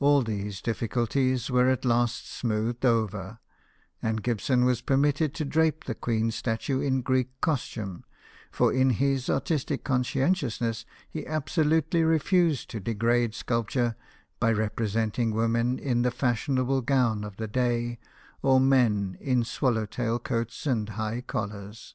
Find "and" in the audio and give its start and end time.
4.02-4.20, 20.66-20.88